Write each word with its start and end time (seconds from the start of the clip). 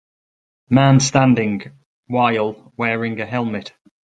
Man 0.71 0.99
standing 0.99 1.61
wile 2.09 2.73
wearing 2.75 3.21
a 3.21 3.25
helmet. 3.27 3.73